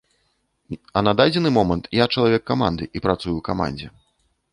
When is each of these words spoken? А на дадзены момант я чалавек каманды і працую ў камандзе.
А 1.01 1.03
на 1.07 1.11
дадзены 1.19 1.49
момант 1.57 1.89
я 1.97 2.05
чалавек 2.13 2.43
каманды 2.51 2.83
і 2.87 2.97
працую 3.07 3.31
ў 3.35 3.41
камандзе. 3.51 3.87